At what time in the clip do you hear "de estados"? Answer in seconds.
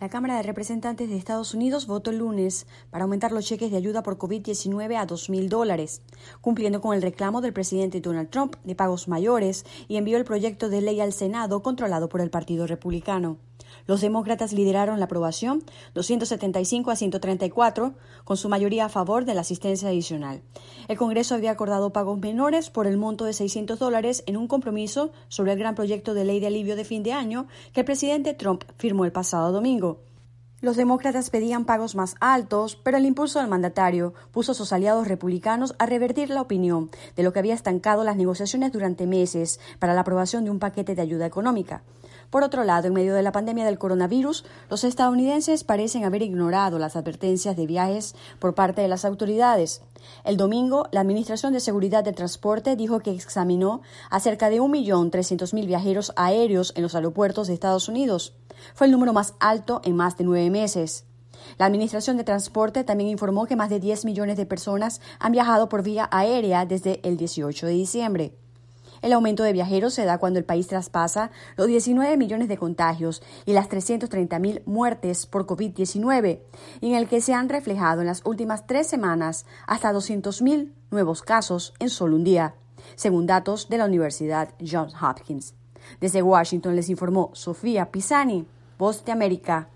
1.08-1.54, 57.46-57.88